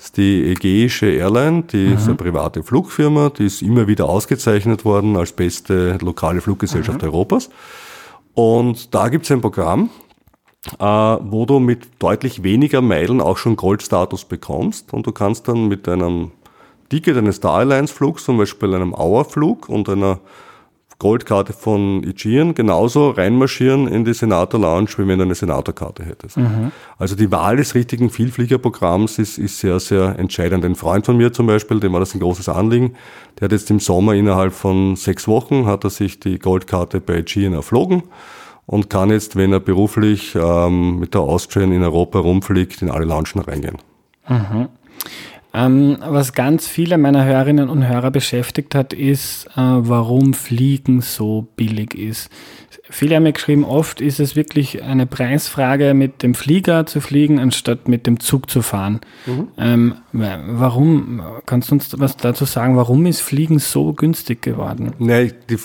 [0.00, 1.94] ist die Ägäische Airline, die mhm.
[1.94, 7.08] ist eine private Flugfirma, die ist immer wieder ausgezeichnet worden als beste lokale Fluggesellschaft mhm.
[7.08, 7.50] Europas.
[8.32, 9.90] Und da gibt es ein Programm,
[10.78, 15.68] äh, wo du mit deutlich weniger Meilen auch schon Goldstatus bekommst und du kannst dann
[15.68, 16.32] mit einem
[16.90, 20.20] Ticket eines Star Alliance Flugs, zum Beispiel einem Auerflug und einer
[20.98, 26.36] Goldkarte von Aegean genauso reinmarschieren in die Senator Lounge, wie wenn du eine Senatorkarte hättest.
[26.36, 26.72] Mhm.
[26.98, 30.62] Also die Wahl des richtigen Vielfliegerprogramms ist, ist sehr, sehr entscheidend.
[30.62, 32.96] Ein Freund von mir zum Beispiel, dem war das ein großes Anliegen,
[33.38, 37.14] der hat jetzt im Sommer innerhalb von sechs Wochen hat er sich die Goldkarte bei
[37.14, 38.02] Aegean erflogen
[38.70, 43.04] und kann jetzt, wenn er beruflich ähm, mit der Austrian in Europa rumfliegt, in alle
[43.04, 43.78] Loungen reingehen.
[44.28, 44.68] Mhm.
[45.52, 51.48] Ähm, was ganz viele meiner Hörerinnen und Hörer beschäftigt hat, ist, äh, warum Fliegen so
[51.56, 52.30] billig ist.
[52.88, 57.40] Viele haben mir geschrieben, oft ist es wirklich eine Preisfrage, mit dem Flieger zu fliegen,
[57.40, 59.00] anstatt mit dem Zug zu fahren.
[59.26, 59.48] Mhm.
[59.58, 64.92] Ähm, warum, kannst du uns was dazu sagen, warum ist Fliegen so günstig geworden?
[65.00, 65.58] Nee, die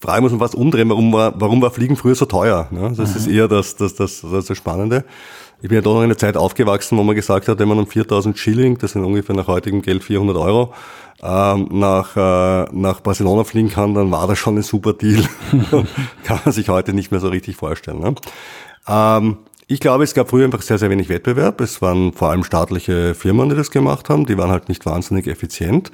[0.00, 2.68] Frage muss man fast umdrehen, warum war, warum war Fliegen früher so teuer?
[2.70, 2.92] Ne?
[2.96, 3.16] Das mhm.
[3.16, 5.04] ist eher das, das, das, das, das Spannende.
[5.60, 7.80] Ich bin ja doch noch in einer Zeit aufgewachsen, wo man gesagt hat, wenn man
[7.80, 10.72] um 4000 Schilling, das sind ungefähr nach heutigem Geld 400 Euro,
[11.20, 15.24] ähm, nach, äh, nach Barcelona fliegen kann, dann war das schon ein super Deal.
[16.22, 17.98] kann man sich heute nicht mehr so richtig vorstellen.
[17.98, 18.14] Ne?
[18.86, 19.38] Ähm,
[19.70, 21.60] ich glaube, es gab früher einfach sehr, sehr wenig Wettbewerb.
[21.60, 24.24] Es waren vor allem staatliche Firmen, die das gemacht haben.
[24.24, 25.92] Die waren halt nicht wahnsinnig effizient.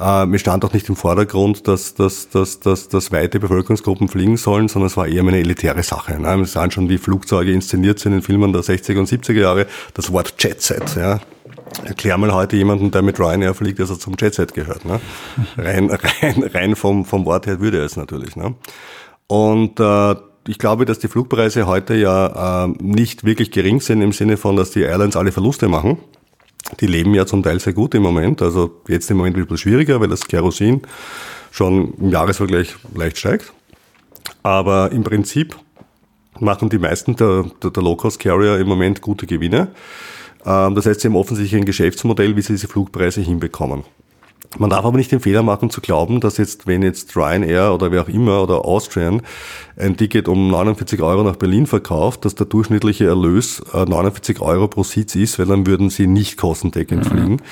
[0.00, 4.36] Äh, mir stand auch nicht im Vordergrund, dass, dass, dass, dass, dass weite Bevölkerungsgruppen fliegen
[4.36, 6.20] sollen, sondern es war eher eine elitäre Sache.
[6.20, 6.36] Ne?
[6.36, 9.66] Wir sahen schon, wie Flugzeuge inszeniert sind in Filmen der 60er und 70er Jahre.
[9.94, 11.20] Das Wort Jetset, ja.
[11.84, 14.84] Erklär mal heute jemanden, der mit Ryanair fliegt, dass er zum Jetset gehört.
[14.84, 15.00] Ne?
[15.56, 15.90] Rein,
[16.22, 18.34] rein, rein vom, vom Wort her würde er es natürlich.
[18.34, 18.56] Ne?
[19.28, 24.12] Und äh, ich glaube, dass die Flugpreise heute ja äh, nicht wirklich gering sind im
[24.12, 25.98] Sinne von, dass die Airlines alle Verluste machen.
[26.80, 28.42] Die leben ja zum Teil sehr gut im Moment.
[28.42, 30.82] Also jetzt im Moment wird es schwieriger, weil das Kerosin
[31.50, 33.52] schon im Jahresvergleich leicht steigt.
[34.42, 35.56] Aber im Prinzip
[36.40, 39.68] machen die meisten der, der, der Low-Cost-Carrier im Moment gute Gewinne.
[40.44, 43.84] Ähm, das heißt, sie haben offensichtlich ein Geschäftsmodell, wie sie diese Flugpreise hinbekommen.
[44.58, 47.90] Man darf aber nicht den Fehler machen zu glauben, dass jetzt, wenn jetzt Ryanair oder
[47.90, 49.22] wer auch immer oder Austrian
[49.76, 54.68] ein Ticket um 49 Euro nach Berlin verkauft, dass der durchschnittliche Erlös 49 äh, Euro
[54.68, 57.08] pro Sitz ist, weil dann würden sie nicht kostendeckend mhm.
[57.08, 57.42] fliegen.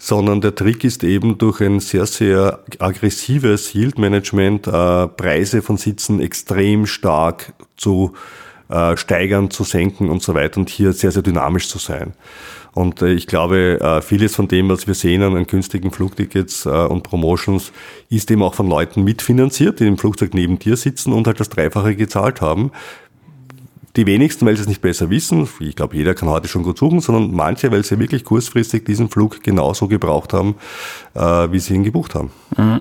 [0.00, 5.76] Sondern der Trick ist eben durch ein sehr, sehr aggressives Yield Management äh, Preise von
[5.76, 8.12] Sitzen extrem stark zu
[8.68, 12.12] äh, steigern, zu senken und so weiter und hier sehr, sehr dynamisch zu sein.
[12.74, 16.68] Und äh, ich glaube, äh, vieles von dem, was wir sehen an günstigen Flugtickets äh,
[16.68, 17.72] und Promotions,
[18.08, 21.48] ist eben auch von Leuten mitfinanziert, die im Flugzeug neben dir sitzen und halt das
[21.48, 22.70] Dreifache gezahlt haben.
[23.96, 26.78] Die wenigsten, weil sie es nicht besser wissen, ich glaube, jeder kann heute schon gut
[26.78, 30.54] suchen, sondern manche, weil sie wirklich kurzfristig diesen Flug genauso gebraucht haben,
[31.14, 32.30] wie sie ihn gebucht haben.
[32.56, 32.80] Mhm.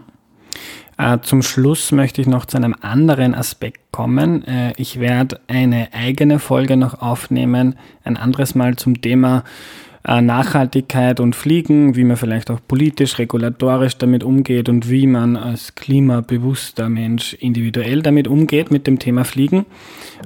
[1.21, 4.43] Zum Schluss möchte ich noch zu einem anderen Aspekt kommen.
[4.77, 9.43] Ich werde eine eigene Folge noch aufnehmen, ein anderes Mal zum Thema
[10.07, 15.35] äh, Nachhaltigkeit und Fliegen, wie man vielleicht auch politisch, regulatorisch damit umgeht und wie man
[15.35, 19.65] als klimabewusster Mensch individuell damit umgeht mit dem Thema Fliegen,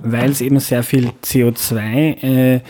[0.03, 2.61] weil es eben sehr viel CO2 äh,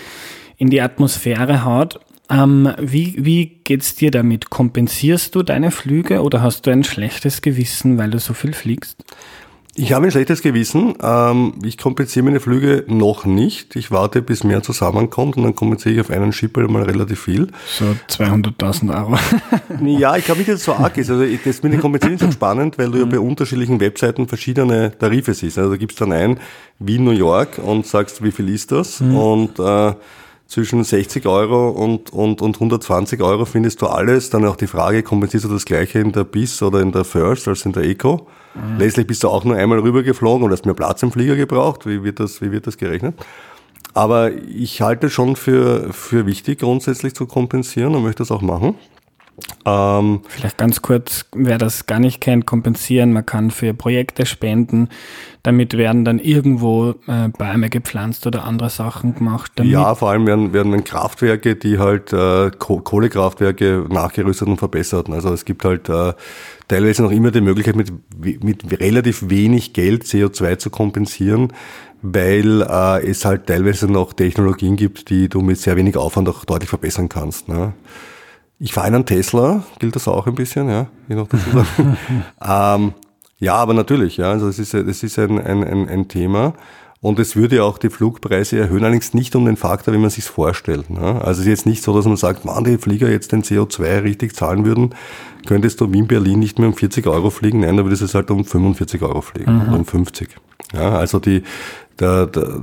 [0.55, 1.99] in die Atmosphäre haut.
[2.31, 4.49] Ähm, wie wie geht's dir damit?
[4.49, 9.03] Kompensierst du deine Flüge oder hast du ein schlechtes Gewissen, weil du so viel fliegst?
[9.73, 10.95] Ich habe ein schlechtes Gewissen.
[11.01, 13.75] Ähm, ich kompensiere meine Flüge noch nicht.
[13.77, 17.47] Ich warte, bis mehr zusammenkommt und dann kompensiere ich auf einen Schipper mal relativ viel.
[17.65, 19.17] So 200.000 Euro.
[19.85, 21.09] ja, ich glaube nicht, dass es so arg ist.
[21.09, 25.33] Also das mit den Kompensieren ist spannend, weil du ja bei unterschiedlichen Webseiten verschiedene Tarife
[25.33, 25.57] siehst.
[25.57, 26.39] Also da gibst dann ein,
[26.79, 28.99] wie New York und sagst, wie viel ist das?
[28.99, 29.15] Mhm.
[29.15, 29.93] Und äh,
[30.51, 34.29] zwischen 60 Euro und, und, und 120 Euro findest du alles.
[34.31, 37.47] Dann auch die Frage, kompensierst du das gleiche in der BIS oder in der First
[37.47, 38.27] als in der Eco?
[38.53, 38.77] Mhm.
[38.77, 41.85] Letztlich bist du auch nur einmal rübergeflogen und hast mehr Platz im Flieger gebraucht.
[41.85, 43.15] Wie wird das, wie wird das gerechnet?
[43.93, 48.75] Aber ich halte schon für, für wichtig, grundsätzlich zu kompensieren und möchte das auch machen.
[49.65, 53.13] Ähm, Vielleicht ganz kurz, wer das gar nicht kennt, kompensieren.
[53.13, 54.89] Man kann für Projekte spenden.
[55.43, 59.51] Damit werden dann irgendwo äh, Bäume gepflanzt oder andere Sachen gemacht.
[59.63, 65.09] ja, vor allem werden, werden Kraftwerke, die halt äh, Kohlekraftwerke nachgerüstet und verbessert.
[65.09, 66.13] Also es gibt halt äh,
[66.67, 67.91] teilweise noch immer die Möglichkeit, mit,
[68.43, 71.53] mit relativ wenig Geld CO2 zu kompensieren,
[72.01, 76.45] weil äh, es halt teilweise noch Technologien gibt, die du mit sehr wenig Aufwand auch
[76.45, 77.47] deutlich verbessern kannst.
[77.47, 77.73] Ne?
[78.63, 81.35] Ich fahre einen Tesla, gilt das auch ein bisschen, ja, je dazu
[82.47, 82.93] ähm,
[83.39, 86.53] ja, aber natürlich, ja, also es ist, es ist ein, ein, ein, ein Thema.
[87.01, 90.25] Und es würde auch die Flugpreise erhöhen, allerdings nicht um den Faktor, wie man sich
[90.25, 90.91] vorstellt.
[90.91, 91.19] Ne?
[91.19, 94.03] Also es ist jetzt nicht so, dass man sagt, man, die Flieger jetzt den CO2
[94.03, 94.93] richtig zahlen würden,
[95.47, 98.29] könntest du Wien-Berlin nicht mehr um 40 Euro fliegen, nein, da würdest du es halt
[98.29, 99.73] um 45 Euro fliegen mhm.
[99.73, 100.29] um 50.
[100.73, 101.41] Ja, also die,
[101.99, 102.61] der, der,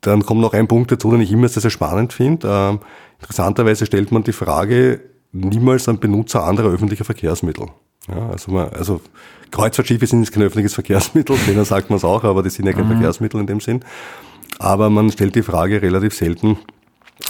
[0.00, 2.48] dann kommt noch ein Punkt dazu, den ich immer sehr, sehr spannend finde.
[2.48, 2.78] Ähm,
[3.20, 5.00] interessanterweise stellt man die Frage
[5.32, 7.66] niemals an Benutzer anderer öffentlicher Verkehrsmittel.
[8.08, 9.00] Ja, also, man, also
[9.50, 12.72] Kreuzfahrtschiffe sind jetzt kein öffentliches Verkehrsmittel, denen sagt man es auch, aber die sind ja
[12.72, 12.92] kein mhm.
[12.92, 13.84] Verkehrsmittel in dem Sinn.
[14.58, 16.58] Aber man stellt die Frage relativ selten,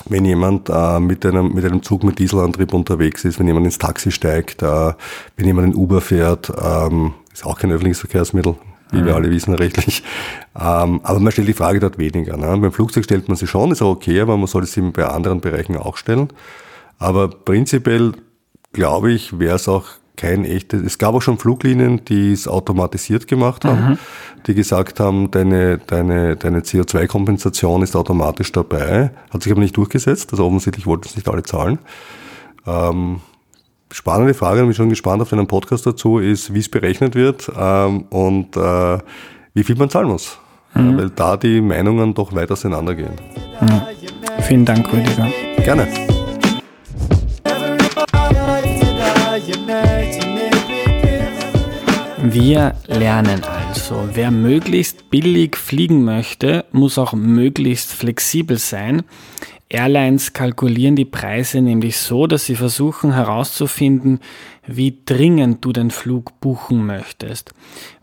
[0.09, 3.78] wenn jemand äh, mit, einem, mit einem Zug mit Dieselantrieb unterwegs ist, wenn jemand ins
[3.78, 4.92] Taxi steigt, äh,
[5.37, 8.56] wenn jemand in Uber fährt, ähm, ist auch kein öffentliches Verkehrsmittel,
[8.92, 9.07] wie mhm.
[9.07, 10.03] wir alle wissen rechtlich.
[10.55, 12.37] Ähm, aber man stellt die Frage dort weniger.
[12.37, 12.57] Ne?
[12.59, 15.40] Beim Flugzeug stellt man sie schon, ist auch okay, aber man sollte sie bei anderen
[15.40, 16.29] Bereichen auch stellen.
[16.98, 18.12] Aber prinzipiell,
[18.72, 20.83] glaube ich, wäre es auch kein echtes.
[20.83, 23.98] Es gab auch schon Fluglinien, die es automatisiert gemacht haben, mhm.
[24.46, 30.33] die gesagt haben, deine, deine, deine CO2-Kompensation ist automatisch dabei, hat sich aber nicht durchgesetzt,
[30.33, 31.79] also offensichtlich wollten es nicht alle zahlen.
[32.66, 33.20] Ähm,
[33.92, 37.50] spannende Frage, ich bin schon gespannt auf deinen Podcast dazu, ist, wie es berechnet wird
[37.57, 38.98] ähm, und äh,
[39.55, 40.38] wie viel man zahlen muss.
[40.74, 40.98] Mhm.
[40.98, 43.12] Weil da die Meinungen doch weit auseinandergehen.
[43.61, 43.83] Mhm.
[44.42, 45.29] Vielen Dank, Rüdiger.
[45.64, 45.88] Gerne.
[52.22, 59.03] Wir lernen also, wer möglichst billig fliegen möchte, muss auch möglichst flexibel sein.
[59.72, 64.18] Airlines kalkulieren die Preise nämlich so, dass sie versuchen herauszufinden,
[64.66, 67.54] wie dringend du den Flug buchen möchtest.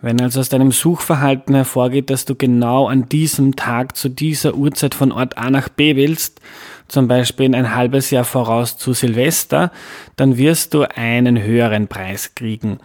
[0.01, 4.95] Wenn also aus deinem Suchverhalten hervorgeht, dass du genau an diesem Tag zu dieser Uhrzeit
[4.95, 6.39] von Ort A nach B willst,
[6.87, 9.71] zum Beispiel ein halbes Jahr voraus zu Silvester,
[10.15, 12.79] dann wirst du einen höheren Preis kriegen.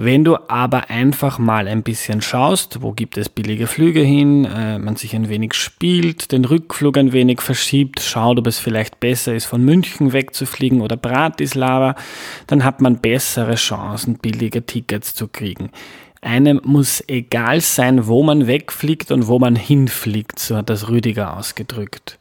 [0.00, 4.78] Wenn du aber einfach mal ein bisschen schaust, wo gibt es billige Flüge hin, äh,
[4.78, 9.34] man sich ein wenig spielt, den Rückflug ein wenig verschiebt, schaut, ob es vielleicht besser
[9.34, 11.96] ist, von München wegzufliegen oder Bratislava,
[12.46, 15.70] dann hat man bessere Chancen, billige Tickets zu kriegen.
[16.20, 21.36] Einem muss egal sein, wo man wegfliegt und wo man hinfliegt, so hat das Rüdiger
[21.36, 22.18] ausgedrückt.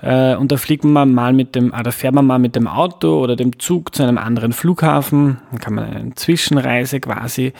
[0.00, 2.68] Äh, und da fliegt man mal mit dem, ah, da fährt man mal mit dem
[2.68, 7.52] Auto oder dem Zug zu einem anderen Flughafen, dann kann man eine Zwischenreise quasi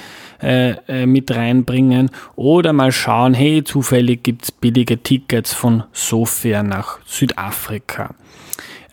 [0.43, 6.99] äh, äh, mit reinbringen oder mal schauen, hey, zufällig gibt's billige Tickets von Sofia nach
[7.05, 8.15] Südafrika.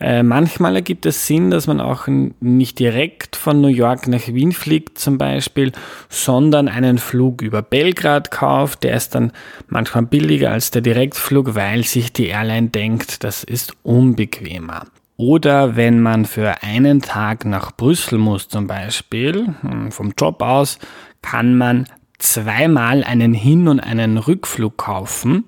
[0.02, 2.08] Äh, manchmal ergibt es Sinn, dass man auch
[2.40, 5.70] nicht direkt von New York nach Wien fliegt zum Beispiel,
[6.08, 9.30] sondern einen Flug über Belgrad kauft, der ist dann
[9.68, 14.86] manchmal billiger als der Direktflug, weil sich die Airline denkt, das ist unbequemer.
[15.16, 20.80] Oder wenn man für einen Tag nach Brüssel muss zum Beispiel, hm, vom Job aus,
[21.22, 21.86] kann man
[22.22, 25.44] zweimal einen Hin- und einen Rückflug kaufen.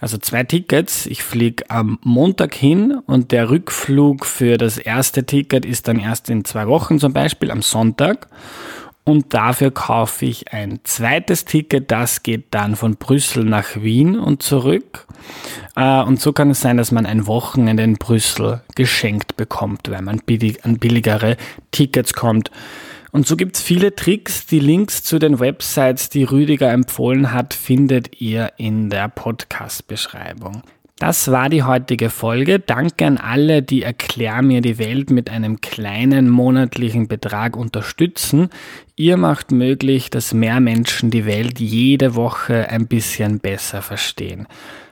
[0.00, 1.06] Also zwei Tickets.
[1.06, 6.30] Ich fliege am Montag hin und der Rückflug für das erste Ticket ist dann erst
[6.30, 8.28] in zwei Wochen zum Beispiel am Sonntag.
[9.04, 14.42] Und dafür kaufe ich ein zweites Ticket, das geht dann von Brüssel nach Wien und
[14.42, 15.06] zurück.
[15.76, 20.00] Äh, und so kann es sein, dass man ein Wochenende in Brüssel geschenkt bekommt, weil
[20.00, 20.22] man
[20.62, 21.36] an billigere
[21.70, 22.50] Tickets kommt.
[23.14, 24.44] Und so gibt's viele Tricks.
[24.46, 30.62] Die Links zu den Websites, die Rüdiger empfohlen hat, findet ihr in der Podcast-Beschreibung.
[30.98, 32.58] Das war die heutige Folge.
[32.58, 38.48] Danke an alle, die Erklär mir die Welt mit einem kleinen monatlichen Betrag unterstützen.
[38.96, 44.48] Ihr macht möglich, dass mehr Menschen die Welt jede Woche ein bisschen besser verstehen.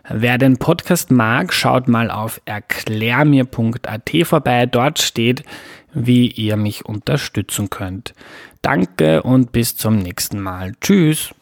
[0.09, 4.67] Wer den Podcast mag, schaut mal auf erklärmir.at vorbei.
[4.67, 5.45] Dort steht,
[5.93, 8.15] wie ihr mich unterstützen könnt.
[8.63, 10.73] Danke und bis zum nächsten Mal.
[10.81, 11.35] Tschüss.